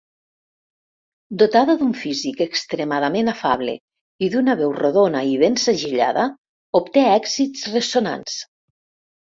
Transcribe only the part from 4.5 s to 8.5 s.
veu rodona i ben segellada, obté èxits ressonants.